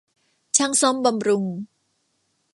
[0.55, 1.43] ช่างซ่อมบำรุง